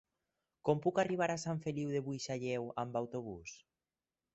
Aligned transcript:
Com 0.69 0.81
puc 0.85 1.01
arribar 1.03 1.29
a 1.33 1.37
Sant 1.45 1.63
Feliu 1.67 1.95
de 1.99 2.03
Buixalleu 2.09 2.69
amb 2.87 3.03
autobús? 3.05 3.59